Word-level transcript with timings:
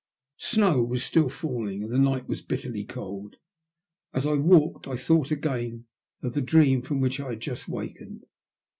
Snow 0.39 0.81
was 0.81 1.03
still 1.03 1.29
falling, 1.29 1.83
and 1.83 1.93
the 1.93 1.99
night 1.99 2.27
was 2.27 2.41
bitterly 2.41 2.83
cold. 2.85 3.35
As 4.15 4.25
I 4.25 4.33
walked 4.33 4.87
I 4.87 4.97
thought 4.97 5.29
again 5.29 5.85
of 6.23 6.33
the 6.33 6.41
dream 6.41 6.81
from 6.81 7.01
which 7.01 7.19
I 7.19 7.29
had 7.33 7.39
just 7.41 7.67
wakened. 7.67 8.25